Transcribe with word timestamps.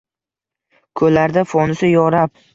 Ko‘llarida 1.03 1.45
fonusi… 1.53 1.93
yo 1.95 2.09
rab 2.19 2.37